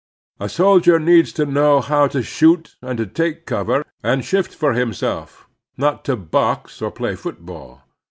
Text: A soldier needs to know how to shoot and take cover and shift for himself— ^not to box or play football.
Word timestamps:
A 0.39 0.49
soldier 0.49 0.99
needs 0.99 1.31
to 1.33 1.45
know 1.45 1.79
how 1.79 2.07
to 2.07 2.23
shoot 2.23 2.75
and 2.81 3.13
take 3.15 3.45
cover 3.45 3.85
and 4.03 4.25
shift 4.25 4.55
for 4.55 4.73
himself— 4.73 5.47
^not 5.79 6.01
to 6.05 6.15
box 6.15 6.81
or 6.81 6.89
play 6.89 7.15
football. 7.15 7.83